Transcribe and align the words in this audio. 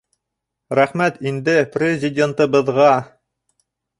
Рәхмәт 0.79 1.19
инде 1.31 1.55
Президентыбыҙға! 1.75 2.89